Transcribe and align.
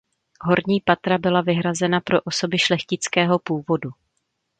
Horní 0.41 0.81
patra 0.81 1.17
byla 1.17 1.41
vyhrazena 1.41 1.99
pro 2.01 2.21
osoby 2.21 2.57
šlechtického 2.59 3.39
původu. 3.39 3.89